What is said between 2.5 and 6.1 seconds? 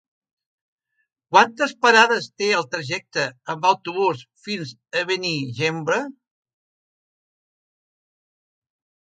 el trajecte en autobús fins a Benigembla?